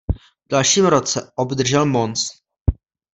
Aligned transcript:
V 0.45 0.49
dalším 0.49 0.85
roce 0.85 1.31
obdržel 1.35 1.85
Mons. 1.85 2.27